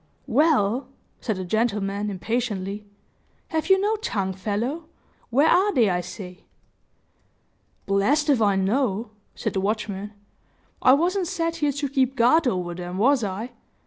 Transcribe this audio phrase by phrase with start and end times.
[0.25, 0.87] "Well!"
[1.19, 2.87] said the gentleman, impatiently,
[3.49, 4.85] "have you no tongue, fellow?
[5.29, 6.45] Where are they, I say?"
[7.85, 10.13] "Blessed if I know," said the watchman.
[10.81, 13.51] "I, wasn't set here to keep guard over them was I?